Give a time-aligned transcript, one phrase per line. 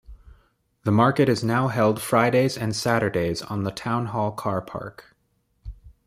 [0.83, 5.15] The market is now held Fridays and Saturdays on the town hall car park.